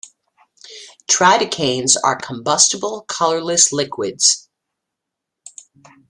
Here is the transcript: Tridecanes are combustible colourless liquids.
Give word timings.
Tridecanes 1.07 1.95
are 2.03 2.15
combustible 2.15 3.01
colourless 3.01 3.71
liquids. 3.71 4.49